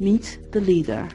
[0.00, 1.08] Meet the leader.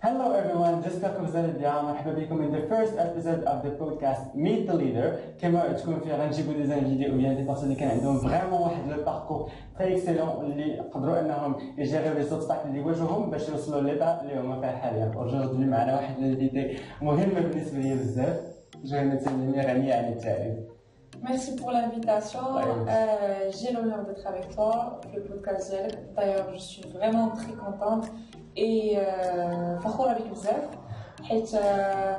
[0.00, 4.66] Hello everyone, Jessica Kozan الدعاء مرحبا بكم in the first episode of the podcast Meet
[4.68, 8.60] the Leader كما تكون فيه غنجيبوا دي زانفيديو ديال دي بارسون اللي كان عندهم فريمون
[8.60, 13.80] واحد لو باركور تري اكسلون اللي قدروا انهم يجيريو لي زوبستاكل اللي واجههم باش يوصلوا
[13.80, 18.45] ليطا اللي هما فيها حاليا اجوردي معنا واحد ليدي مهمه بالنسبه لي بزاف
[18.88, 20.02] J'ai notre lumière amie à
[21.28, 22.38] Merci pour l'invitation.
[22.56, 25.74] Euh, j'ai l'honneur d'être avec toi, le podcast
[26.14, 28.12] D'ailleurs, je suis vraiment très contente
[28.56, 30.40] et euh, fakhoura avec vous.
[30.40, 32.12] Euh,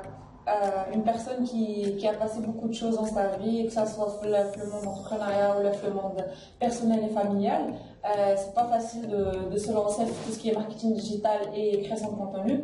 [0.94, 4.20] une personne qui, qui, a passé beaucoup de choses dans sa vie, que ce soit
[4.26, 6.26] le monde entrepreneurial ou le monde
[6.60, 10.50] personnel et familial, euh, c'est pas facile de, de, se lancer dans tout ce qui
[10.50, 12.64] est marketing digital et création de contenu.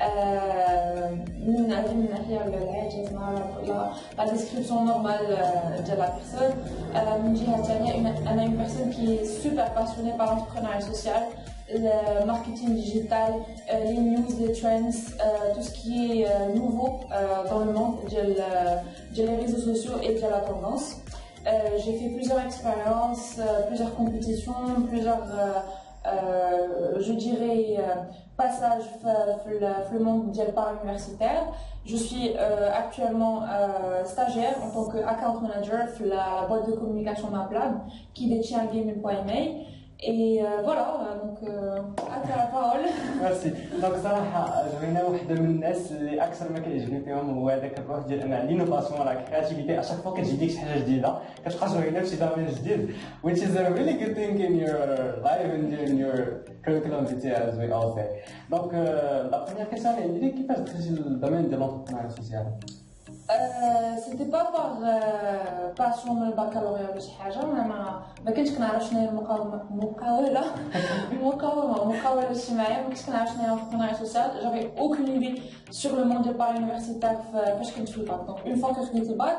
[0.00, 1.10] Euh,
[1.68, 2.84] la هذه من euh, de la personne.
[3.16, 3.68] ما personne.
[3.68, 5.18] ولا لا ديسكريبسيون normal
[5.76, 5.98] de
[10.24, 11.26] la personne
[11.72, 14.90] le marketing digital, euh, les news, les trends,
[15.54, 17.00] tout ce qui est nouveau
[17.50, 17.94] dans le monde
[19.16, 20.86] des réseaux sociaux et de la tendance.
[21.82, 25.24] j'ai fait plusieurs expériences, plusieurs compétitions, plusieurs
[26.06, 27.94] euh, je dirais, euh,
[28.36, 31.46] passage le monde mondial par universitaire.
[31.84, 33.42] Je suis euh, actuellement
[34.04, 37.80] stagiaire en tant account manager de la boîte de communication MapLab
[38.14, 39.69] qui détient Gaming.ma.
[40.04, 41.38] اي فوالا دونك
[42.00, 42.80] اتى باول
[43.22, 48.06] ميرسي دونك صراحه جرينا وحده من الناس اللي اكثر ما كيعجبني فيهم هو هذاك الروح
[48.06, 51.14] ديال ان لينوفاسيون راك كرياتيفيتي اشاك فوا كتجيك شي حاجه جديده
[51.46, 52.94] كتلقى جرينا فشي دومين جديد
[53.26, 54.84] which is a really good thing in your
[55.26, 56.18] life and in your
[56.64, 58.10] curriculum vitae as we all say
[58.50, 58.74] دونك
[59.30, 62.44] لا بروميير كيسيون اللي عندي كيفاش دخلتي للدومين ديال لونتربرونور سوسيال
[64.04, 64.80] سيتي با باغ
[66.14, 70.44] من البكالوريا ولا شي حاجه انا ما ما كنتش كنعرف شنو هي المقاومه المقاوله
[71.12, 76.04] المقاومه المقاوله الاجتماعيه ما كنتش كنعرف شنو هي القناعه السوسيال جافي اوكون ايدي سور لو
[76.04, 79.38] موند بار يونيفرسيتير فاش كنت في الباك دونك اون فوا كو خديت الباك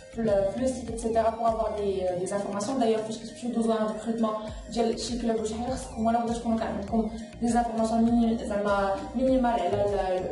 [0.17, 1.07] le, le site, etc.
[1.37, 2.77] pour avoir des, euh, informations.
[2.77, 4.33] D'ailleurs, puisque tu besoin un recrutement,
[4.71, 5.37] chez Club
[5.97, 7.09] moi, là, je compte comme
[7.41, 9.61] des informations minimales,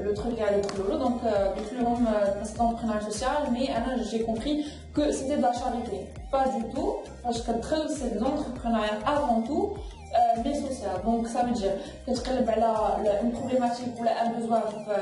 [0.02, 0.98] le truc le l'écolo.
[0.98, 1.98] Donc, le monde
[2.44, 3.70] c'est l'entrepreneuriat social, mais
[4.10, 6.08] j'ai compris que c'était de la charité.
[6.32, 7.52] Pas du tout, parce que
[7.90, 9.74] c'est de l'entrepreneuriat avant tout.
[10.10, 10.96] Euh, mais social.
[11.06, 11.70] Donc ça veut dire
[12.08, 14.58] que tu as ben une problématique ou un besoin
[14.90, 14.94] euh,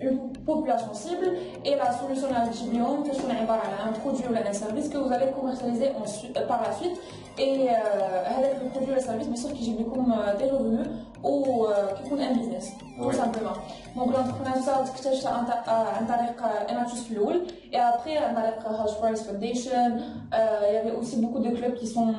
[0.00, 1.28] une population cible
[1.64, 5.88] et la solution à la que un produit ou un service que vous allez commercialiser
[5.88, 6.96] euh, par la suite
[7.38, 10.86] et avec euh, le produit ou le service bien sûr qui j'ai euh, des revenus
[11.22, 11.66] ou
[12.04, 13.56] qui un business tout simplement
[13.96, 19.94] donc l'entrepreneur ça تكتشف un طريق NHS الأول et après un طريق House Price Foundation
[19.94, 22.14] il y avait aussi beaucoup de clubs qui sont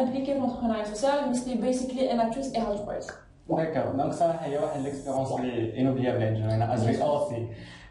[0.00, 3.08] impliqués dans l'entrepreneuriat social mais c'était basically NHS et House Price
[3.56, 5.30] D'accord, donc ça c'est une expérience
[5.76, 6.24] inoubliable,
[6.76, 7.34] suis Aussi.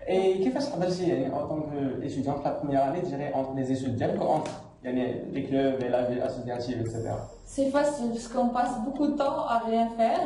[0.08, 1.58] Et qu'est-ce que vous avez en tant
[2.02, 3.02] qu'étudiante la première année,
[3.34, 4.52] entre les étudiants, entre
[4.84, 7.02] les clubs et la vie associative, etc.
[7.52, 10.22] c'est facile parce qu'on passe beaucoup de temps à rien faire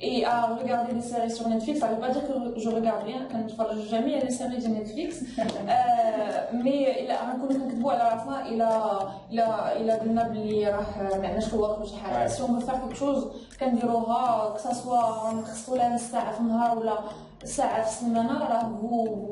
[0.00, 1.78] et à regarder des séries sur Netflix.
[1.78, 4.66] Ça ne veut pas dire que je regarde rien, je ne jamais les séries de
[4.68, 5.22] Netflix.
[5.64, 8.80] Euh, mais راح نكونوا كنكذبوا على راسنا الى
[9.30, 12.96] الى الى قلنا بلي راه ما عندناش الوقت ولا شي حاجه سي اون فيغ كيك
[12.96, 13.24] شوز
[13.60, 16.98] كنديروها كساسوا نخصو لها نص ساعه في النهار ولا
[17.44, 19.28] ساعه في السيمانه راه هو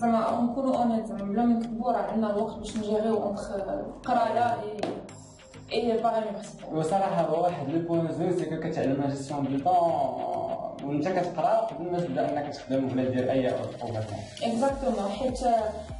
[0.00, 3.50] زعما نكونوا اونيت زعما بلا ما نكذبوا راه عندنا الوقت باش نجيريو اونتخ
[4.04, 4.56] قرايه
[5.72, 6.22] اي باغي
[6.72, 12.00] وصراحه هو واحد لو بون زوين سي كتعلم جيستيون دو طون وانت كتقرا قبل ما
[12.00, 13.42] تبدا انك تخدم ولا دير اي
[13.80, 14.04] بروغرام
[14.42, 15.40] اكزاكتومون حيت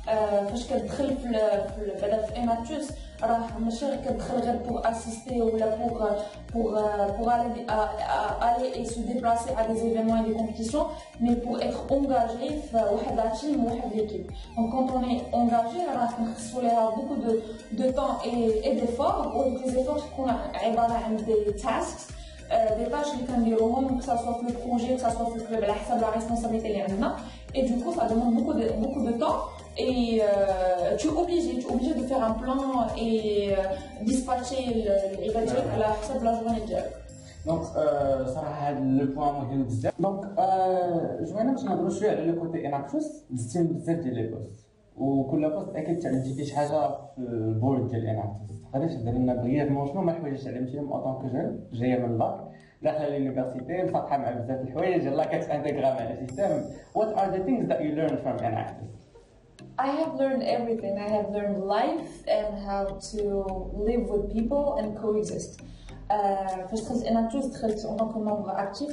[0.08, 1.32] آه، فاش كتدخل في
[2.02, 2.90] بعدا في اناتوس
[3.24, 6.04] on ne suis que en de faire pour assister ou euh,
[6.52, 7.28] pour euh,
[8.40, 10.86] aller et se déplacer à des événements et des compétitions,
[11.20, 14.30] mais pour être engagé dans euh, la team ou dans l'équipe.
[14.56, 17.16] Donc, quand on est engagé, on a beaucoup
[17.72, 19.32] de temps et d'efforts.
[19.36, 22.08] Ou les efforts, c'est qu'on a des tasks,
[22.78, 26.10] des tâches qui sont que ce soit le projet, que ce soit le club, la
[26.10, 27.12] responsabilité est en de
[27.54, 29.36] Et du coup, ça demande beaucoup beaucoup de temps.
[29.78, 34.64] et euh, tu es obligé, tu es obligé de faire un plan et euh, dispatcher
[34.84, 36.66] le l'évangile à la fin de la journée.
[37.46, 37.62] دونك
[38.26, 40.20] صراحه هذا لو بوان مهم بزاف دونك
[41.24, 44.66] جوينا باش نهضروا شويه على لو كوتي اناكشوس دزتي بزاف ديال لي بوست
[44.98, 49.88] وكل بوست اكيد تعلمتي فيه شي حاجه في البورد ديال اناكشوس تقدري تهضري لنا بريفمون
[49.88, 52.34] شنو ما الحوايج اللي تعلمتيهم اون كو جون جايه من الباك
[52.82, 56.60] داخله لونيفرسيتي مصطحه مع بزاف الحوايج يلاه كتانتيغرا مع السيستم
[56.94, 58.88] وات ار ذا ثينكس ذات يو ليرن فروم اناكشوس
[59.80, 65.00] J'ai appris tout, j'ai appris la vie et comment vivre avec les gens et coexister.
[65.00, 65.60] coexist.
[66.12, 68.90] Euh, en tant que membre actif,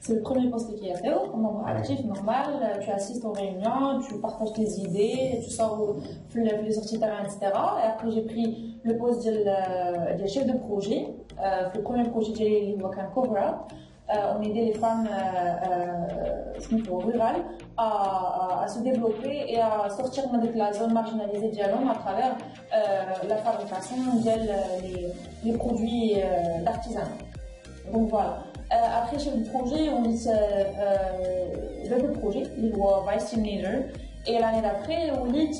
[0.00, 1.12] c'est le premier poste qui est fait.
[1.14, 5.94] En membre actif, normal, euh, tu assistes aux réunions, tu partages tes idées, tu sors
[6.30, 7.38] tu les sorties terrain, etc.
[7.44, 11.14] Et après, j'ai pris le poste de chef de projet.
[11.40, 13.72] Euh, le premier projet, j'ai eu un cover-up
[14.08, 15.08] on aidait les femmes
[16.90, 17.42] rurales
[17.76, 22.36] à, à, se développer et à sortir de la zone marginalisée de à travers
[23.28, 23.96] la fabrication
[25.44, 26.14] des produits
[26.64, 27.08] d'artisanat.
[27.92, 28.38] Donc voilà.
[28.70, 33.86] après, chez le projet, on dit euh, le projet, il Vice Teenager
[34.28, 35.50] et l'année d'après, on lit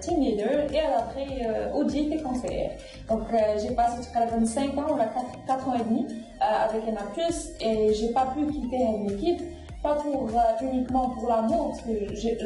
[0.00, 1.26] team leader et après,
[1.74, 2.70] audit et conseiller.
[3.08, 3.22] Donc,
[3.60, 5.06] j'ai passé jusqu'à 25 ans, on a
[5.46, 6.06] 4, ans et demi
[6.40, 6.82] avec
[7.12, 7.50] plus.
[7.60, 9.42] et j'ai pas pu quitter une équipe,
[9.82, 10.30] pas pour,
[10.62, 12.36] uniquement pour l'amour, parce que j'ai,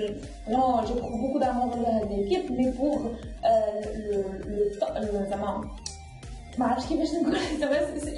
[1.11, 3.00] beaucoup d'amour pour l'équipe, mais pour
[3.43, 5.67] le, temps
[6.58, 6.94] bah, c'est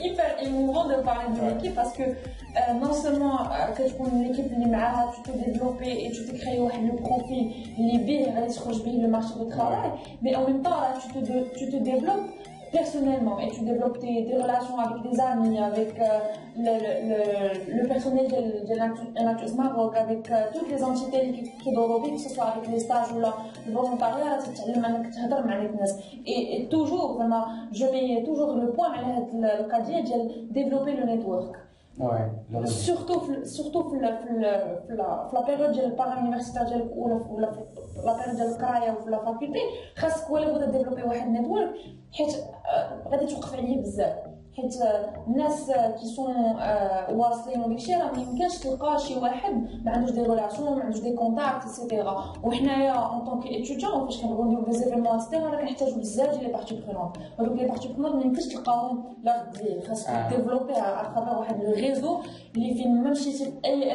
[0.01, 4.31] hyper émouvant de parler de l'équipe parce que euh, non seulement euh, tu prends une
[4.31, 9.49] équipe tu te développes et tu te crées le profil, les billes, le marché du
[9.51, 9.91] travail,
[10.23, 10.77] mais en même temps
[11.13, 11.21] tu,
[11.59, 12.29] tu te développes
[12.73, 16.05] personnellement et tu développes tes, relations avec des amis, avec euh,
[16.57, 16.73] le,
[17.11, 22.03] le, le, personnel de, de l'Actus Maroc, avec euh, toutes les entités qui, qui doivent
[22.03, 23.35] que ce soit avec les stages ou là,
[23.67, 24.39] le volontariat,
[26.27, 31.05] et, et toujours, vraiment, je mets toujours le point à le, de de développer le
[31.05, 31.55] network.
[32.65, 34.95] سورتو سورتو في في
[35.33, 37.61] لا بيريود ديال الباغ يونيفرسيتير ديالك ولا ولا في
[38.07, 39.61] لا بيريود ديال القرايه ولا لا فاكولتي
[39.97, 41.71] خاصك ولا بغيتي ديفلوبي واحد النيتورك
[42.17, 42.35] حيت
[43.11, 44.28] غادي توقف عليه بزاف
[44.63, 44.75] حيت
[45.27, 45.71] الناس
[46.01, 50.79] كي سون آه، واصلين وداك الشيء راه ميمكنش تلقى شي واحد ما عندوش دي غولاسيون
[50.79, 55.41] ما عندوش دي كونتاكت ايتترا وحنايا اون طونك ايتيديون فاش كنبغيو نديرو دي زيفيمون ايتترا
[55.51, 59.85] راه كنحتاجو بزاف ديال لي بارتي برونون هادوك لي بارتي برونون ميمكنش تلقاهم لا غد
[59.89, 62.21] خاصك ديفلوبي على ترافير واحد الريزو
[62.55, 63.37] les films même si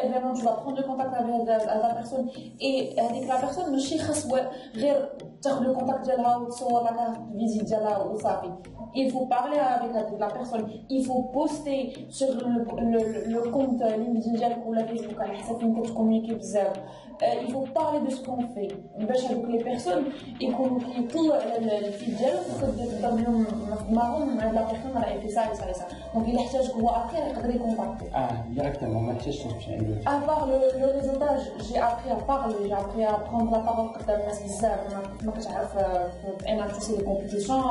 [0.09, 1.35] vraiment tu vas prendre contact avec
[1.65, 2.29] la personne
[2.59, 6.47] et euh, avec la personne mais faire le contact de la ou
[6.83, 8.17] la visite de ou
[8.95, 14.73] il faut parler avec la personne il faut poster sur le, compte euh, LinkedIn ou
[14.73, 15.17] la Facebook
[15.47, 15.91] c'est une compte
[17.21, 18.69] euh, il faut parler de ce qu'on fait.
[18.97, 20.05] Mais avec les personnes,
[20.41, 20.69] et qu'on
[21.11, 23.29] tout euh, le fidèle, c'est de devenir
[23.91, 25.85] marron, mais la personne a fait ça et ça et ça.
[26.13, 28.05] Donc il y a un après, il les contacter.
[28.15, 29.95] Ah, directement, Mathieu tâche, c'est bien.
[30.05, 30.87] À part le, le
[31.69, 34.69] j'ai appris à parler, j'ai appris à prendre la parole quand elle m'a fait ça.
[35.23, 37.61] Moi, j'ai appris à faire des compétitions,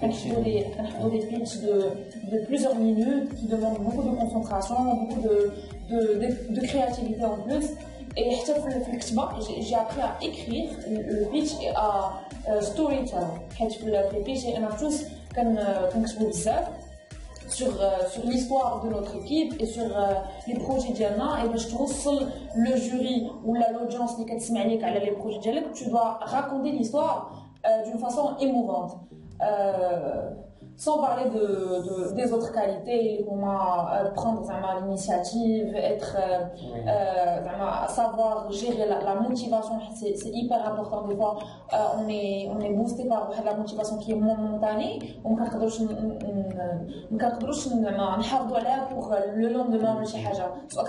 [0.00, 5.52] je fais des pitchs de, de plusieurs minutes qui demandent beaucoup de concentration, beaucoup de,
[6.50, 7.70] de créativité en plus.
[8.16, 9.28] Et حتى في الكتابة
[9.60, 12.12] j'ai appris à écrire le pitch et à
[12.48, 15.02] euh, story tell حيت في البيتش انا tous
[15.34, 19.88] le بزاف euh, sur, euh, sur l'histoire de notre équipe et sur
[20.46, 22.30] les projets ديالنا et باش ben, توصل
[22.64, 27.32] le jury ou l'audience qui كتسمع عليك على les projets ديالك tu dois raconter l'histoire
[27.84, 28.92] d'une façon émouvante
[30.76, 34.42] sans parler de, des autres qualités, comment euh, prendre
[34.82, 36.40] l'initiative, être, euh,
[36.88, 41.06] euh, savoir gérer la, motivation, c'est, hyper important.
[41.06, 41.36] Des fois,
[41.96, 47.30] on, est, on est boosté par la motivation qui est momentanée, on ne peut pas
[48.90, 50.88] pour le lendemain, soit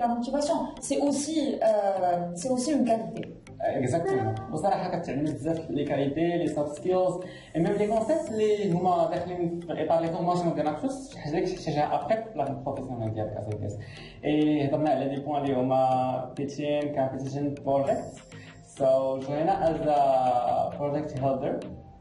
[0.00, 0.54] la motivation.
[0.80, 3.39] C'est aussi, euh, c'est aussi une qualité.
[3.62, 7.14] اكزاكتومون وصراحه كتعلم بزاف لي كاليتي لي سوفت سكيلز
[7.56, 11.46] ميم لي كونسيبت لي هما داخلين في اطار لي فورماسيون ديالك فاش شي حاجه اللي
[11.46, 13.78] كتحتاجها ابخي في البلان بروفيسيونيل ديالك اسي بيس
[14.24, 18.02] اي هضرنا على لي بوان اللي هما بيتين كابيتيشن بروجيكت
[18.66, 19.76] سو جوينا از
[20.78, 21.60] بروجيكت هيلدر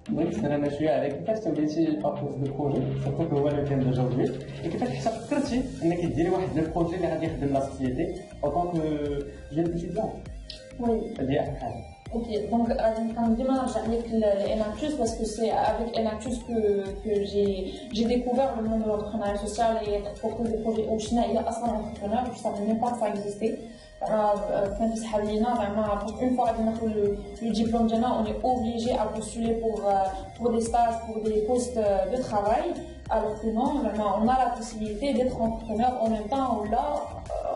[0.10, 4.24] بغيت نسالنا شويه على كيفاش توليتي الباركوز دو بروجي سورتو هو اللي كان ديجا وجدي
[4.63, 8.74] كيفاش حتى فكرتي انك ديري واحد البروجي اللي غادي يخدم لا سوسيتي او كونك
[9.51, 10.10] جون اتيديون
[10.79, 10.98] Oui.
[11.19, 18.53] Euh, ok, donc Radium avec l'ENACTUS parce que c'est avec l'ENACTUS que, que j'ai découvert
[18.55, 21.21] le monde de l'entrepreneuriat social et beaucoup de projets au Chine.
[21.27, 23.59] Il y a assez d'entrepreneurs, je ne savais même pas que ça existait.
[24.09, 24.09] Euh,
[24.53, 29.81] euh, une fois qu'on a le diplôme, on est obligé à postuler pour,
[30.38, 32.71] pour des stages, pour des postes de travail.
[33.09, 37.01] Alors que non, on a la possibilité d'être entrepreneur en même temps là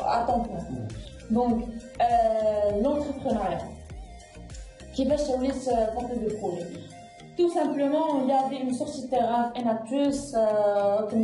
[0.05, 0.55] à temps plein.
[0.59, 0.87] Mm.
[1.33, 1.63] Donc,
[1.99, 3.65] euh, l'entrepreneuriat,
[4.93, 6.67] qui va sur les portes euh, de projet.
[7.35, 11.15] Tout simplement, il y avait une source de terrain, une actrice, que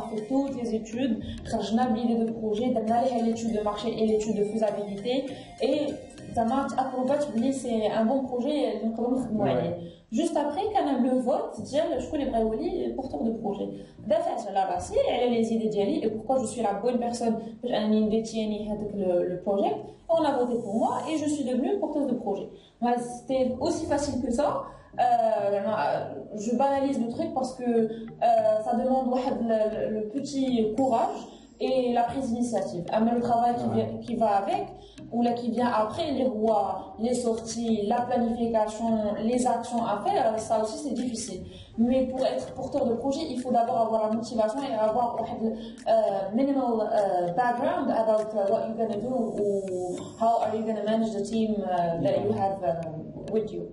[0.07, 1.19] fait toutes les études,
[1.53, 5.25] on a l'idée de projet, on a l'étude de marché et l'étude de faisabilité
[6.33, 7.17] ça marche à ah,
[7.51, 9.79] c'est un bon projet donc comment ouais.
[10.11, 13.67] juste après quand même le vote dire je connais les Oli porteur de projet
[14.07, 17.37] d'ailleurs là bas passé elle les idées d'Yali et pourquoi je suis la bonne personne
[17.63, 19.73] j'ai une détienne avec le, le projet
[20.09, 22.47] on a voté pour moi et je suis devenue porteur de projet
[22.97, 24.63] c'était aussi facile que ça
[24.99, 25.63] euh,
[26.35, 28.07] je banalise le truc parce que euh,
[28.65, 29.09] ça demande
[29.93, 31.19] le, petit courage
[31.61, 32.83] et la prise d'initiative.
[32.91, 33.53] Ah, le travail
[34.01, 34.65] qui, va avec,
[35.11, 38.85] ou là qui vient après les rois, les sorties, la planification,
[39.21, 41.43] les actions à faire, ça aussi c'est difficile.
[41.77, 45.45] Mais pour être porteur de projet, il faut d'abord avoir la motivation et avoir un
[45.45, 50.63] euh, minimal euh, background about euh, what you're going to do or how are you
[50.63, 51.55] going to manage the team
[52.01, 53.67] that you have um, with you.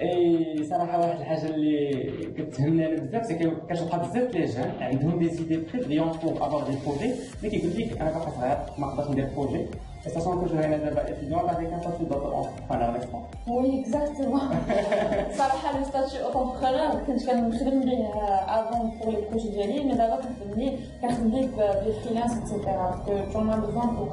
[0.00, 5.56] اي صراحه واحد الحاجه اللي كتهمني انا بزاف سي كتلقى بزاف الجهل عندهم دي زيدي
[5.56, 9.66] بريليون بور افوار دي بروجي مي كيقول لك انا باقي صغير ما نقدرش ندير بروجي
[10.14, 13.22] سachant que je viens d'être étudiante avec un statut d'entrepreneur, n'est-ce pas
[13.54, 14.44] Oui, exactement.
[15.40, 17.48] صراحة لو ستاتيو اونتربرونور كنت كنخدم
[17.80, 18.00] به
[18.48, 20.72] افون بور لي بروجي ديالي مي دابا كنخدم به
[21.02, 21.46] كنخدم ليه
[21.84, 24.12] بالفريلانس اكسيتيرا باسكو تو ما بوزون بوغ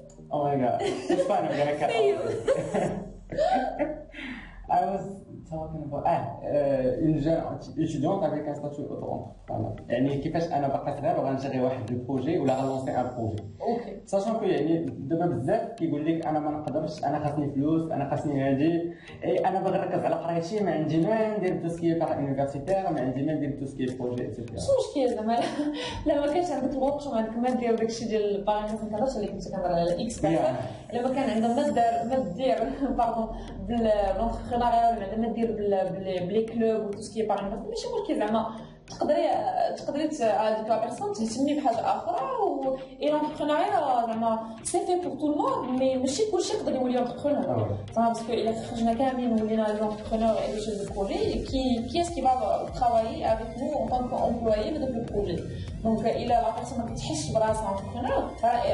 [0.31, 0.77] Oh my god.
[0.81, 3.07] It's fine, I'm gonna cut
[4.71, 5.21] I was
[5.53, 5.89] اون
[7.19, 11.89] جون ah, euh, étudiante avec un statut auto-entrepreneur يعني كيفاش انا باقا صغير وغنجري واحد
[11.91, 16.51] البروجي ولا غنلونسي ان بروجي اوكي ساشون كو يعني دابا بزاف كيقول لك انا ما
[16.51, 18.93] نقدرش انا خاصني فلوس انا خاصني هادي
[19.23, 23.01] اي انا باغي نركز على قرايتي ما عندي ما ندير تو سكي باغ يونيفرسيتير ما
[23.01, 25.39] عندي ما ندير تو سكي بروجي اتسيتيرا شنو المشكل زعما
[26.05, 29.27] لا ما كانش عندك الوقت وما عندك ما دير داكشي ديال باغي ما كنهضرش اللي
[29.27, 32.57] كنت كنهضر على الاكس الا كان عندك ما دار ما دير
[32.97, 33.27] باردون
[33.67, 38.49] بالونتربرونيا ما دير دير بلي كلوب وتو سكي باغ باغي ماشي مركز زعما
[38.89, 39.27] تقدري
[39.77, 45.27] تقدري هذيك لا بيرسون تهتمي بحاجه اخرى و اي لونتربرونيا زعما سي في بور تو
[45.27, 47.77] الموند مي ماشي كلشي يقدر يولي اونتربرونور آه.
[47.95, 52.21] زعما باسكو الا خرجنا كاملين ولينا لي اونتربرونور اي شيف دو بروجي كي كي اسكي
[52.21, 55.39] فا ترافايي افيك نو اون طونك امبلويي في داك البروجي
[55.83, 58.29] دونك الا لا بيرسون ما كتحسش براسها اونتربرونور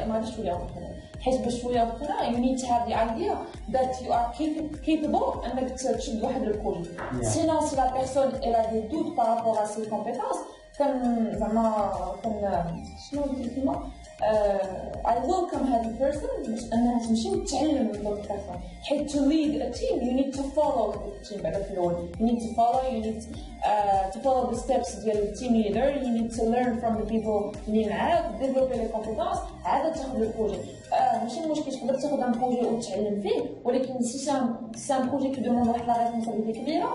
[0.07, 4.37] ما غاديش تولي اونتربرونور حيت بشويه بقنا يعني you هاد the idea يو ار are
[4.85, 6.85] capable انك تشد واحد الكول
[7.21, 10.35] سينو سي لا بيرسون الا دي دوت بارابور ا سي كومبيتونس
[10.79, 11.93] كان زعما
[12.23, 12.63] كان
[13.11, 13.21] شنو
[13.55, 13.87] كيما
[14.21, 19.69] I welcome هذه البيرسون باش انها تمشي وتتعلم من دوك البيرسون حيت to lead a
[19.77, 23.03] team you need to follow the team بعدا في الاول you need to follow you
[23.05, 27.11] need uh, to follow the steps ديال التيم leader you need to learn from the
[27.13, 30.57] people اللي معاك ديفلوبي لي كومبيتونس عاد تاخذ البروجي
[30.93, 35.41] آه ماشي مشكل تقدر تاخذ ان بروجي وتتعلم فيه ولكن سي سان سان بروجي كي
[35.41, 36.89] دوموند واحد لا ريسبونسابيلتي كبيره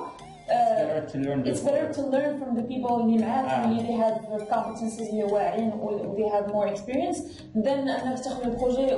[0.51, 1.41] uh, better to learn.
[1.41, 4.19] Uh, it's better to learn from the people اللي معاك اللي they have
[4.51, 7.19] competencies اللي واعرين و they have more experience
[7.55, 8.93] than انك تاخذ البروجي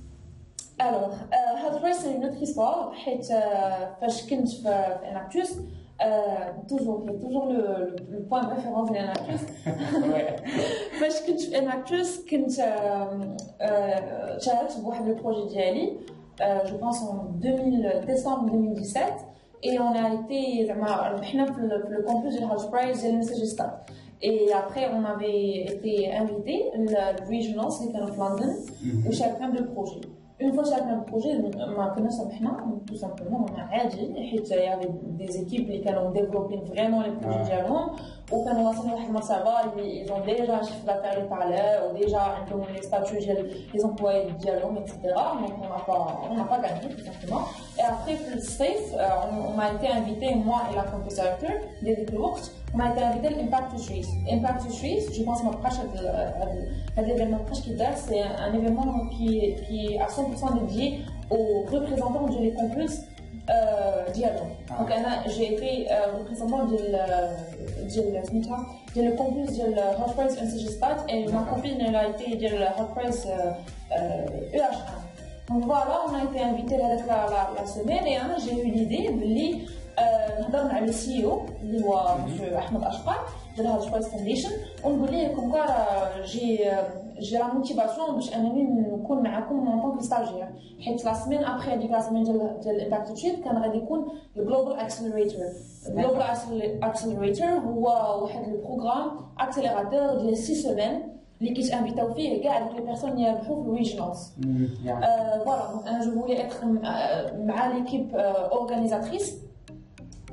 [0.87, 2.91] Alors, euh, c'est une autre histoire.
[3.99, 5.51] parce que je suis en actus.
[6.67, 7.95] toujours, toujours le,
[8.27, 9.41] point de référence de l'actus.
[10.99, 15.87] Quand je en actus, j'ai euh, euh le projet de
[16.43, 19.03] euh, je pense en 2010 décembre 2017.
[19.63, 22.91] Et on a été, dans le, le campus de Hotspray,
[24.23, 28.45] et après on avait été invité, le regional, c'était en London,
[29.05, 29.15] au mm-hmm.
[29.15, 30.01] chef de projet
[30.41, 32.01] une fois chacun un projet, euh,
[32.87, 37.11] tout simplement, on a euh, il y avait des équipes qui ont développé vraiment les
[37.11, 37.91] projets diamants,
[38.31, 38.71] ou quand on
[39.77, 41.57] ils ont déjà un chiffre d'affaires parlent, parler,
[41.91, 43.19] ou déjà un peu les statuts
[43.81, 44.97] ont employés de dialogue, etc.
[45.03, 47.41] Donc on n'a pas, pas gagné, tout simplement.
[47.77, 49.03] Et après, plus safe, euh,
[49.49, 51.37] on, m'a été invité, moi et la compétiteur,
[51.83, 52.37] des développeurs
[52.73, 54.07] on m'a été invité à l'Impact Swiss.
[54.31, 59.39] Impact Swiss, je pense, mon euh, euh, euh, de, proche qui c'est un événement qui,
[59.69, 60.99] est à 100% dédié
[61.29, 63.01] aux représentants du campus
[63.47, 64.23] Complots.
[64.79, 64.89] donc,
[65.35, 65.87] j'ai été
[66.17, 67.85] représentante de, campus la
[68.95, 73.27] de Les de la Hot et ma copine, a été de la Hot Press
[73.91, 74.57] Uh.
[75.51, 79.69] Donc voilà, on a été invité la semaine et hein, j'ai eu l'idée de lire.
[80.47, 81.93] هضرنا على السي او اللي هو
[82.57, 83.15] احمد اشقر
[83.55, 84.49] ديال هاد شويس فونديشن
[84.85, 85.55] ونقول ليه كوم
[86.25, 86.59] جي
[87.19, 90.47] جي لا موتيفاسيون باش انني نكون معاكم اون طونك ستاجير
[90.85, 94.73] حيت لا سيمين ابخي هذيك لا سيمين ديال ديال الامباكت تشيت كان غادي يكون الجلوبال
[94.73, 95.41] اكسلريتور
[95.89, 96.21] الجلوبال
[96.83, 97.87] اكسلريتور هو
[98.23, 101.01] واحد البروغرام اكسلراتور ديال سي سيمين
[101.41, 106.21] اللي كيت انفيتاو فيه كاع دوك لي بيرسون يربحو في الويجنونس فوالا دونك انا جو
[106.21, 106.65] فولي اتر
[107.43, 109.41] مع ليكيب اورغانيزاتريس euh,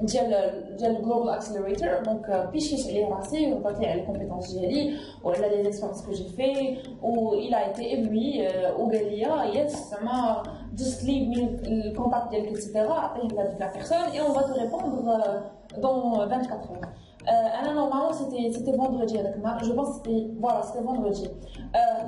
[0.00, 5.30] le Global Accelerator, donc puis euh, les racines, on peut dire les compétences a ou
[5.30, 8.44] a des expériences que j'ai fait, ou il a été ébloui,
[8.78, 10.42] ou il a justement ça m'a
[10.78, 12.72] le contact, etc.
[12.76, 15.20] Après, il a dit la personne et on va te répondre
[15.74, 16.80] euh, dans 24 heures.
[17.28, 19.56] Euh, normalement, c'était, vendredi avec moi.
[19.62, 21.28] Je pense que c'était, voilà, c'était vendredi.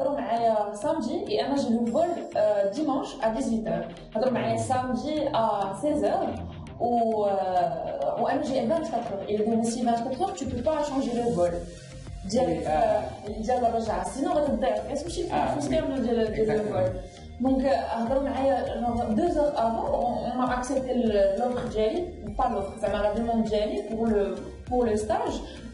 [0.00, 3.72] Alors, euh, samedi et moi, j'ai le vol euh, dimanche à 18h.
[4.14, 9.24] Alors, on samedi à 16h au, euh, MGM 24 heures.
[9.28, 11.52] Et le domicile 24 heures, tu ne peux pas changer le vol.
[12.26, 15.22] Dire, oui, euh, dire la رجعة sinon غادي تضيع كاس ماشي
[15.60, 16.90] في le vol.
[17.40, 20.92] Donc, euh, euh deux heures avant, on, m'a accepté
[21.38, 22.00] l'offre Jelly,
[22.38, 24.22] pas l'offre, ça m'a demandé demande Jelly pour le,
[24.68, 25.36] pour le stage.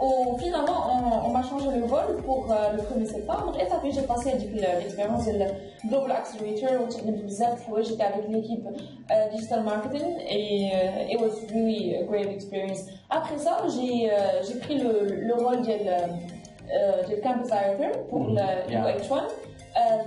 [0.00, 3.52] Oh, finalement, on, m'a changé le rôle pour euh, le 1er septembre.
[3.60, 10.18] Et après j'ai passé l'expérience de Global Accelerator, où j'étais avec l'équipe euh, Digital Marketing
[10.28, 12.84] et euh, it was really a great experience.
[13.10, 19.22] Après ça, j'ai pris le, rôle de, Campus Director pour mm le H1.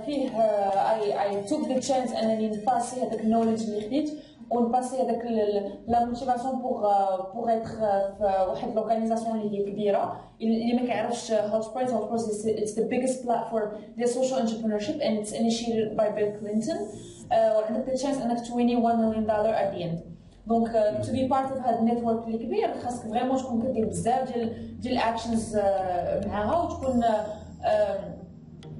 [0.06, 4.10] فيه I, I took the chance j'ai fait the knowledge اللي
[4.52, 5.24] اون باسي هذاك
[5.88, 6.80] لا موتيفاسيون بوغ
[7.34, 7.68] بوغ اتر
[8.18, 12.86] في واحد لورغانيزاسيون اللي هي كبيره اللي ما كيعرفش هوت سبريت هوت سبريت اتس ذا
[12.86, 16.76] بيجست بلاتفورم ديال سوشيال انتربرينورشيب اند اتس انيشيتد باي بيل كلينتون
[17.32, 20.00] وعندك تشانس انك تويني 1 مليون دولار ات ذا اند
[20.46, 24.52] دونك تو بي بارت اوف هاد النيتورك اللي كبير خاصك فريمون تكون كدير بزاف ديال
[24.80, 25.60] ديال الاكشنز euh,
[26.26, 28.15] معاها وتكون uh,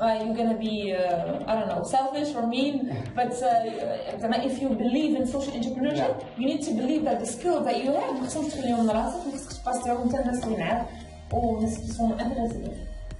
[0.00, 2.94] you're gonna be I don't know selfish or mean.
[3.14, 7.76] But if you believe in social entrepreneurship, you need to believe that the skills that
[7.82, 10.84] you have ما خصهمش تخليهم لراسك ما خصكش تباسطيهم انت الناس اللي معاك
[11.32, 12.72] والناس اللي يكونوا انترستد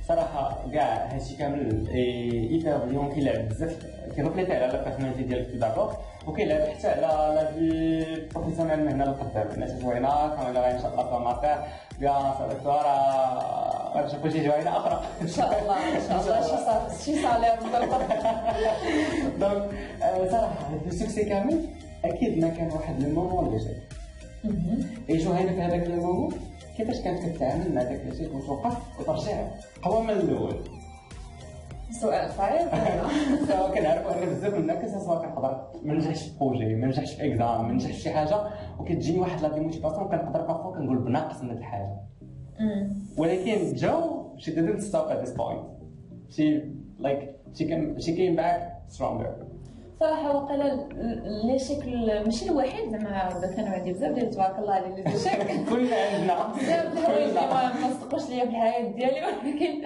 [0.08, 3.76] صراحه كاع هادشي كامل ايفيرليون كيلعب بزاف
[4.16, 9.04] كيرفليتي على لا بيرسوناليتي ديالك في دابور وكيلعب حتى على لا في بروفيسيونيل من هنا
[9.04, 11.66] لقدام الناس زوينه كامل ان شاء الله فما تاع
[12.00, 12.82] بيان سا
[14.02, 17.54] باش باش يجيو هنا اخرى ان شاء الله ان شاء الله شي صالير
[19.38, 19.70] دونك
[20.30, 21.66] صراحه هذا السوكسي كامل
[22.04, 23.76] اكيد ما كان واحد المومون اللي جاي
[25.11, 26.35] اي هنا في هذاك المومون
[26.76, 29.44] كيفاش كانت كتعامل مع ذاك الشيء وتوقف وترجع
[29.83, 30.57] قوى من الاول
[32.00, 32.68] سؤال صعيب
[33.48, 37.26] سواء كنعرفوا ان بزاف من الناس سواء كنحضر ما نجحش في بروجي ما نجحش في
[37.33, 38.37] اكزام ما نجحش في شي حاجه
[38.80, 41.94] وكتجيني واحد لا ديموتيفاسيون كنقدر بارفو كنقول بناقص من الحاجه
[43.16, 43.74] ولكن mm.
[43.76, 45.62] جو she didn't stop at this point
[46.36, 46.44] she
[46.98, 47.20] like
[47.58, 48.58] she came she came back
[48.96, 49.30] stronger
[50.00, 50.58] صراحه وقال
[51.46, 55.96] لي شكل ماشي الوحيد زعما كانوا عندي بزاف ديال تبارك الله على لي شكل كلنا
[55.96, 59.80] عندنا بزاف ديال الحوايج ما صدقوش ليا في الحياه ديالي ولكن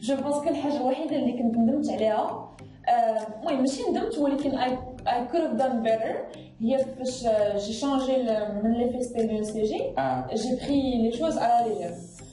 [0.00, 2.48] جو بونس كان الحاجه الوحيده اللي كنت ندمت عليها
[2.88, 4.70] آه، المهم آه ماشي ندمت ولكن اي
[5.08, 6.16] اي كود هاف دان بيتر
[6.60, 7.26] هي فاش
[7.66, 8.16] جي شانجي
[8.64, 9.78] من لي فيستيفال سي جي
[10.34, 11.88] جي بري لي شوز على لي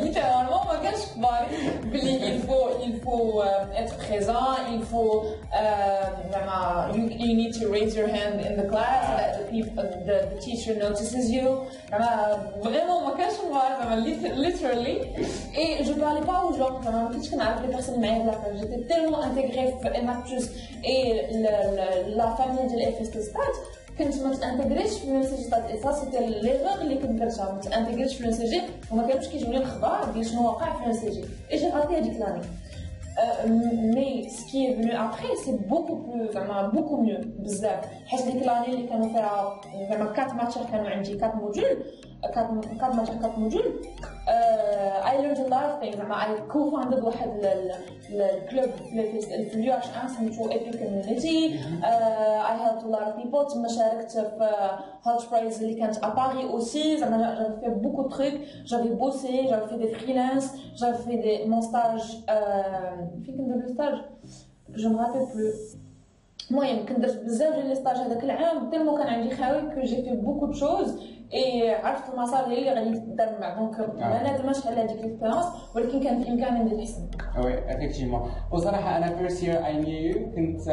[0.00, 0.62] littéralement,
[2.22, 6.94] il faut, il faut euh, être présent, il faut, euh, vraiment.
[6.94, 10.04] you, need to raise your hand in the class that the, uh,
[10.34, 11.60] the, teacher notices you.
[15.58, 18.02] Et je parlais pas aux gens, ce les personnes
[18.58, 19.74] j'étais tellement intégrée,
[20.84, 21.22] et
[22.14, 23.16] la famille de l'FST
[23.98, 28.20] كنت ما تانتغريش في المنسجي تاع الاطار سيتي ليغور اللي كنت درتها ما تانتغريش في
[28.20, 32.40] المنسجي وما كانوش كيجوني الاخبار ديال شنو واقع في المنسجي اي جي غاتي هذيك لاني
[33.94, 38.86] مي سكي فينو ابري سي بوكو بلو زعما بوكو ميو بزاف حيت ديك لاني اللي
[38.88, 41.82] كانوا فيها زعما كات ماتشات كانوا عندي كات موديل
[42.22, 43.86] كانت ماجا كانت موجود
[45.10, 47.30] اي ليرند ا لوت اوف ثينجز زعما اي كو فاوندد واحد
[48.10, 48.70] الكلوب
[49.20, 54.10] في اليو اش ان سميتو ايبي كوميونيتي اي هيلب ا لوت اوف بيبل تما شاركت
[54.10, 59.42] في هوت برايز اللي كانت اباري اوسي زعما جافي euh, في بوكو تخيك جافي بوسي
[59.46, 62.00] جافي في دي فريلانس جافي في دي مون ستاج
[63.24, 63.94] فين كنت ندير ستاج
[64.76, 65.52] جو مغابي بلو
[66.50, 70.16] المهم درت بزاف ديال لي ستاج هذاك العام تيمو كان عندي خاوي كو جي في
[70.16, 71.00] بوكو تشوز
[71.34, 76.20] إيه، عرفت المسار اللي غادي ندار مع دونك ما ندمش على هذيك الكونفيرونس ولكن كان
[76.22, 80.66] في امكاني ندير احسن آه، وي افيكتيفمون وصراحه انا فيرست يير اي نيو يو كنت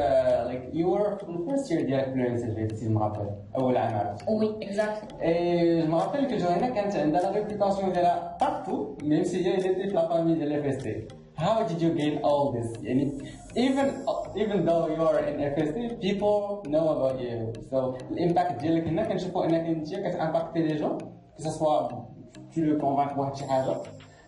[0.45, 5.81] لايك يو ور الفيرست يير ديال فلوينس اللي سي المغرب اول عام عرفت وي اكزاكتلي
[5.83, 9.95] المغرب اللي كنت هنا كانت عندها لا ريبيتاسيون ديالها بارتو ميم سي جاي جاتي في
[9.95, 11.07] لا فامي ديال اف اس تي
[11.41, 13.11] How did you gain all this؟ يعني
[13.55, 17.53] even even though you're in FSC, people know about you.
[17.69, 20.97] So l'impact ديالك هنا كنشوفوا انك انت كتامباكتي لي جون
[21.37, 21.89] que ce soit
[22.53, 23.73] tu le convaincs بواحد شي حاجه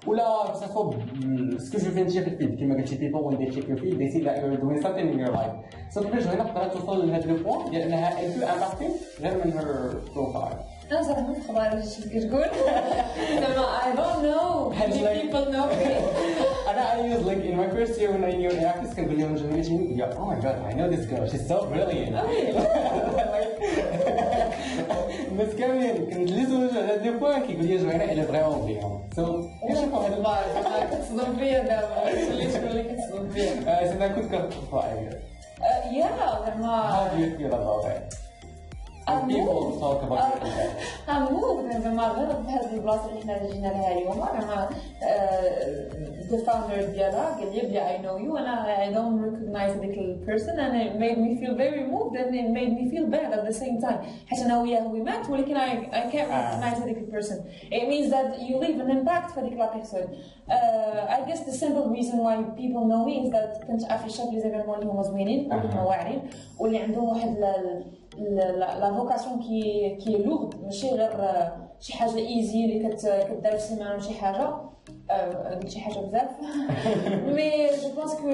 [0.07, 3.21] ولا que ce soit hmm, ce que je viens de dire feed كما قلتي people
[3.25, 5.53] when they check your feed they see that you're doing something in your life.
[5.95, 7.29] So كيفاش هنا قدرت توصل لهذا her
[10.13, 10.45] profile.
[10.91, 11.01] انا
[13.85, 14.51] I don't know
[15.21, 15.89] people know me
[16.67, 19.23] and I was like, in my first year when I knew an actress can be
[19.23, 22.15] on generation, yeah, oh my god, I know this girl, she's so brilliant.
[25.39, 26.67] بس كمان يعني كنت لازم
[27.03, 30.43] دي فوا كيقول لي جمعنا الى فريمون فيهم سو كنشوف واحد البار
[30.91, 33.51] كتصدم بيا دابا اللي شغل كتصدم بيا
[33.93, 35.19] انا كنت كنت
[35.91, 37.95] يا زعما
[39.27, 40.41] people talk about
[41.31, 43.61] movement مع غرض هذه البلاصه اللي in Algeria.
[43.61, 44.71] لها اليوم
[46.29, 50.59] the founder of قال لي Libya, I know you and I don't recognize the person
[50.59, 53.53] and it made me feel very moved and it made me feel bad at the
[53.61, 56.35] same time حيت انا وياه we met ولكن I, I can't ah.
[56.37, 57.37] recognize the person
[57.77, 60.03] it means that you leave an impact for the person
[60.55, 64.27] uh, I guess the simple reason why people know me is that كنت عارفه الشاب
[64.29, 66.21] اللي زمان هو مزوينين ولا واعرين
[66.59, 67.35] واللي عندهم واحد
[68.33, 71.41] لا فوكاسيون كي كي لورد ماشي غير
[71.79, 74.49] شي حاجه ايزي اللي كدار في سيمانه ولا شي حاجه
[75.61, 76.27] قلت شي حاجه بزاف
[77.25, 78.29] مي جو بونس كو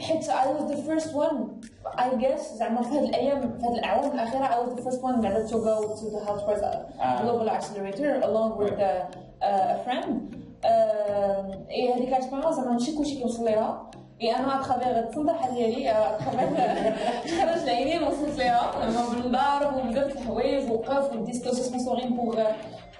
[0.00, 1.48] حيت اي واز ذا فيرست وان
[2.00, 5.20] اي جيس زعما في هذه الايام في هذه الاعوام الاخيره اي واز ذا فيرست وان
[5.20, 6.62] بعدا تو جو تو ذا هاوس برايس
[7.22, 10.04] جلوبال اكسلريتور along with uh, uh, a friend
[10.64, 13.86] um, هذيك إيه، الاكسبيرونس زعما ماشي كلشي كيوصل ليها
[14.22, 15.94] Et انا اتخبر الصندحه ديالي
[17.24, 18.70] خرج العينين وصلت ليها
[19.10, 22.36] بالمضارب ودرت الحوايج وقف وديت سيسمون صغيرين بوغ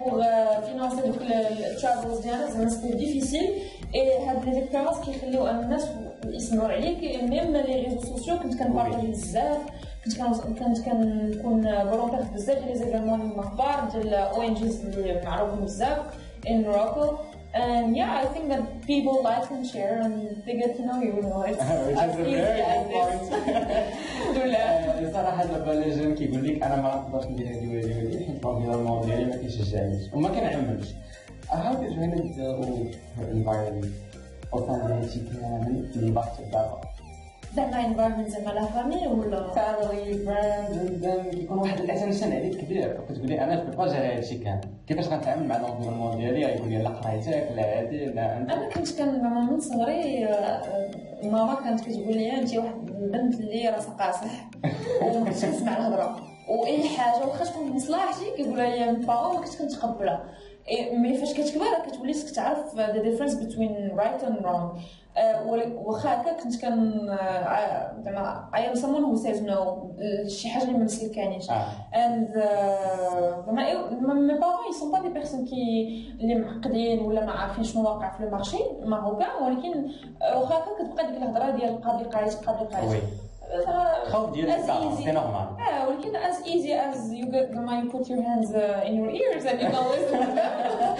[0.01, 0.21] بوغ
[0.61, 3.55] فينونسي دوك التشارجز ديالنا زعما سيتي ديفيسيل
[3.95, 5.87] اي هاد لي زيكسبيرونس كيخليو ان الناس
[6.27, 9.59] يسمعوا عليك ميم لي ريزو سوسيو كنت كنبارطاجي بزاف
[10.05, 15.99] كنت كنت كنكون فولونتير بزاف لي زيفينمون المخبار ديال او ان جيز اللي معروفين بزاف
[16.51, 17.17] ان روكو
[17.55, 21.17] And yeah, I think that people like and share and they get to know you,
[21.17, 21.43] you know.
[21.43, 23.23] It's, Which is a very good point.
[24.21, 25.13] الحمد لله.
[25.13, 29.25] صراحة لبالي جن كيقول لك أنا ما نقدرش ندير هذه وهذه وهذه الفورميلا الماضية اللي
[29.27, 30.89] ما كيشجعنيش وما كنعملش.
[31.49, 33.93] How did you handle the environment
[34.53, 36.86] of anxiety and the impact of that?
[37.55, 43.57] دابا انفايرمنت زعما لا فامي ولا فامي فريند كيكون واحد الاتنشن عليك كبير كتقولي انا
[43.57, 47.79] في الباج على هادشي كان كيفاش غنتعامل مع لونفيرمون ديالي غيقول لي لا قرايتك لا
[47.81, 50.61] هادي لا انا كنت كان ماما من صغري آه،
[51.23, 54.49] ماما كانت كتقول لي انت واحد البنت اللي راسها قاصح
[55.03, 56.17] ومكنتش آه، كنسمع الهضره
[56.49, 60.25] واي حاجه واخا تكون بمصلحتي كيقولها لي من بابا ما كنتقبلها
[60.69, 64.73] إيه، مي فاش كتكبر كتولي كتعرف ذا ديفرنس بين رايت اند رونغ
[65.87, 69.91] واخا هكا كنت كن آه، زعما اي ام سمون هو سيز نو
[70.27, 71.51] شي حاجه اللي ما مسلكانيش
[71.95, 72.41] اند آه.
[72.43, 77.83] آه، زعما مي بارون سون با دي بيرسون كي اللي معقدين ولا ما عارفين شنو
[77.85, 79.89] واقع في المارشي ماروكان ولكن
[80.21, 83.03] واخا هكا كتبقى ديك الهضره ديال قاضي قايت قاضي قايت
[84.07, 84.69] الخوف ديالك
[85.07, 88.97] نورمال اه ولكن as easy as you get ما you put your hands uh, in
[88.97, 90.99] your ears and you don't listen to them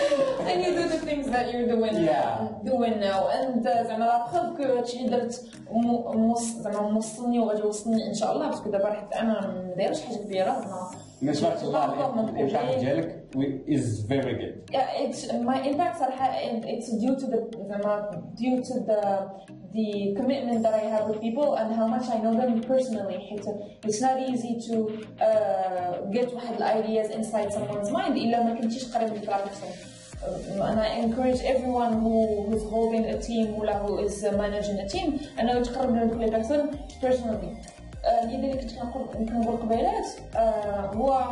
[0.49, 2.49] and you do the things that you're doing yeah.
[2.65, 5.31] doing now uh, and uh, زعما لا بروف كو هادشي درت
[6.61, 9.33] زعما موصلني وغادي يوصلني ان شاء الله باسكو دابا حتى انا
[9.69, 10.91] ما دايرش حاجه كبيره زعما
[11.23, 11.63] Mismatch
[12.39, 13.25] impact gelic
[13.67, 14.63] is very good.
[14.71, 19.31] Yeah, it's my impacts are it's due to the, the due to the
[19.73, 23.17] the commitment that I have with people and how much I know them personally.
[23.83, 24.77] It's not easy to
[25.25, 29.65] uh, get واحد ideas inside someone's mind إلا ما كنتيش قريب uh,
[30.63, 35.55] And I encourage everyone who's holding a team, who is managing a team, and I
[35.57, 37.51] would recommend personally.
[38.07, 41.25] اللي آه، اللي كنت كنقول كنقول قبيلات آه، هو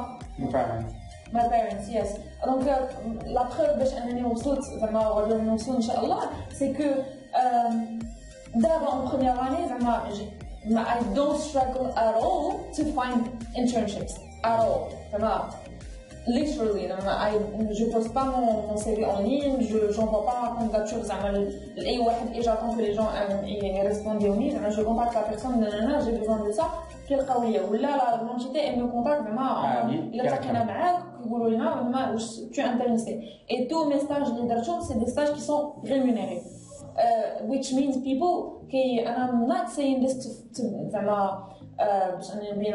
[1.32, 2.08] ماي بيرنتس يس
[2.44, 2.88] دونك
[3.26, 6.18] لا بخير باش انني وصلت زعما ولا نوصل ان شاء الله
[6.52, 7.70] سي كو آه،
[8.54, 10.00] دابا اون بروميير اني زعما
[10.66, 12.44] I don't struggle at all
[12.76, 13.20] to find
[13.58, 14.12] internships
[14.44, 14.80] at all.
[15.12, 15.40] تمام
[16.26, 16.88] literally
[17.70, 20.98] je pose pas mon, CV en ligne je n'envoie pas candidature
[21.76, 23.06] et j'attends que les gens
[23.82, 24.82] répondent je
[25.16, 25.68] la personne
[26.04, 26.64] j'ai besoin de ça
[27.10, 29.38] me contacte
[33.48, 36.42] et tous mes stages اللي sont des stages qui sont rémunérés
[37.48, 38.50] which means les gens...
[38.74, 40.14] I'm not saying this
[40.54, 41.44] to زعما
[42.14, 42.74] باش انا نبين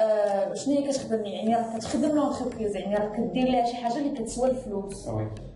[0.00, 4.10] آه شنو هي كتخدم يعني راه كتخدم لونتربريز يعني راه كدير لها شي حاجه اللي
[4.10, 5.10] كتسوى الفلوس ah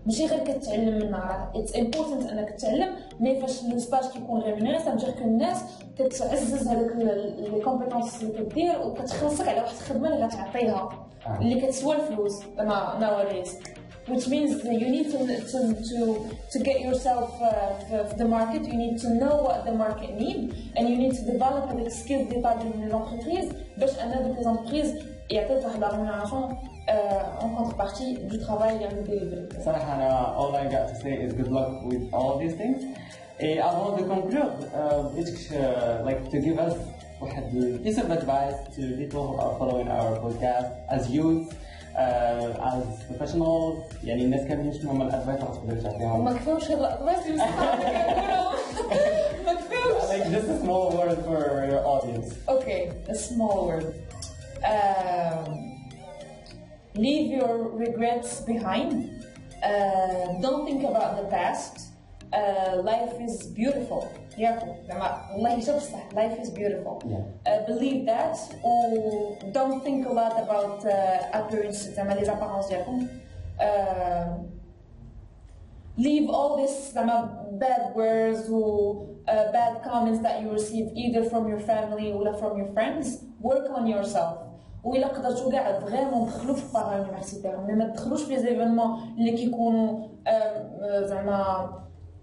[0.06, 1.18] ماشي غير كتعلم منها
[1.54, 5.58] راه اتس امبورتنت انك تعلم مي فاش لو سباج كيكون ريمونيري سامجير كو الناس
[5.98, 10.88] كتعزز هذاك لي كومبيتونس اللي كدير وكتخلصك على واحد الخدمه اللي غتعطيها
[11.24, 13.52] ah اللي كتسوى الفلوس زعما نواليز
[14.06, 18.98] which means you need to, to, to, to get yourself uh, the market, you need
[19.00, 22.92] to know what the market needs, and you need to develop the skills d'état d'une
[22.92, 24.92] entreprise, باش أن les entreprises
[25.30, 30.88] يعطيك rémunération euh, en contrepartie du travail اللي عم ديري So أنا all I got
[30.88, 32.82] to say is good luck with all these things.
[33.40, 36.74] Et avant de conclure, uh, it's, uh, like to give us
[37.22, 41.48] a piece of advice to people who are following our podcast as youth
[41.96, 43.72] از بروفيشنال
[44.04, 46.98] يعني الناس كانوا يمشوا هم الادفايسرز في الشركه ما كفاوش هذا
[49.46, 53.86] ما كفاوش like just a small word for your audience okay a small word
[54.72, 55.54] um,
[57.04, 57.52] leave your
[57.84, 58.92] regrets behind
[59.68, 61.74] uh, don't think about the past
[62.32, 64.02] uh, life is beautiful
[64.38, 67.48] ياكو زعما والله جا الصح life is beautiful yeah.
[67.48, 68.94] uh, believe that و
[69.52, 73.08] don't think a lot about uh, appearance زعما لي زابارونس ديالكم
[75.98, 81.48] leave all this زعما bad words و uh, bad comments that you receive either from
[81.48, 83.06] your family ولا from your friends
[83.42, 84.44] work on yourself
[84.84, 90.08] وإلا قدرتو كاع فريمون دخلوا في باغ يونيفرسيتير مي ما تدخلوش في زيفينمون اللي كيكونوا
[91.06, 91.68] زعما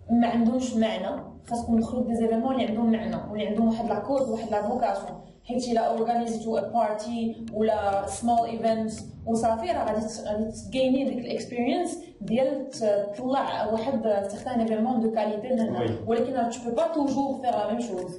[0.09, 4.51] ما عندهمش معنى خاصكم تدخلوا دي زيفينمون اللي عندهم معنى واللي عندهم واحد لاكوز واحد
[4.51, 8.91] لافوكاسيون حيت الا اورغانيزيتو ا بارتي ولا سمول ايفنت
[9.25, 12.69] وصافي راه غادي غادي تكايني ديك الاكسبيرينس ديال
[13.17, 15.69] تطلع واحد سيغتان ايفينمون دو كاليتي
[16.07, 18.17] ولكن تو تو با توجور فيغ لا ميم شوز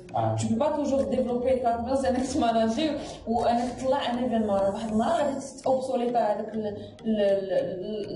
[0.49, 2.91] تو با توجور ديفلوبي كاباس انك تماناجي
[3.27, 6.55] وانك تطلع ان ايفينمون واحد النهار غادي اوبسوليت هذاك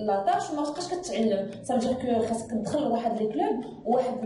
[0.06, 4.24] لا تاش وما تبقاش كتعلم سا فجير كو خاصك تدخل لواحد لي كلوب واحد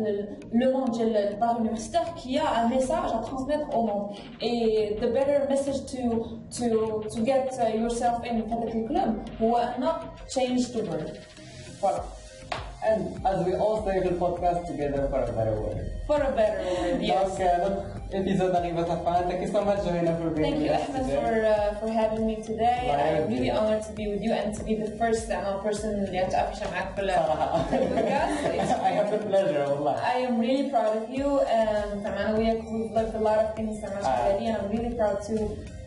[0.52, 5.50] لو مون ديال الدار اليونيفرسيتير كي ان ميساج ا ترونسميتر او مون اي ذا بيتر
[5.50, 6.24] ميساج تو
[6.58, 9.84] تو تو جيت يور سيلف ان في هذاك الكلوب هو ان
[10.28, 11.18] تشينج تو بيرث
[11.80, 12.04] for,
[12.84, 15.80] and as we all say, the podcast together for a better world.
[16.06, 17.30] For a better world, yes.
[17.34, 17.50] Okay.
[18.12, 18.50] Episode
[19.30, 22.42] Thank you so much, Joanna, for being Thank you, Emma, for, uh, for having me
[22.42, 22.82] today.
[22.90, 26.00] I'm really honored to be with you and to be the first uh, person in
[26.06, 28.82] the have معك podcast.
[28.90, 29.94] I have the pleasure, والله.
[30.02, 31.38] I am really proud of you.
[31.58, 33.78] Um, we've looked a lot of things.
[33.84, 33.94] and
[34.48, 35.50] I'm really proud to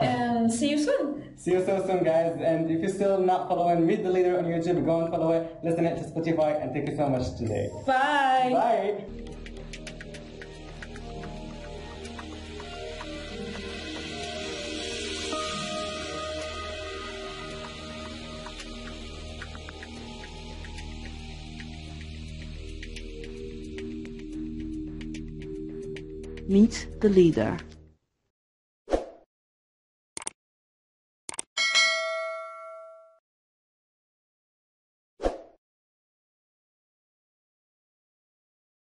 [0.00, 1.36] And see you soon.
[1.36, 2.32] See you so soon, guys.
[2.42, 5.58] And if you're still not following Meet the Leader on YouTube, go and follow it,
[5.62, 7.68] listen it to Spotify, and thank you so much today.
[7.86, 8.50] Bye.
[8.50, 9.04] Bye.
[26.48, 27.60] Meet the Leader.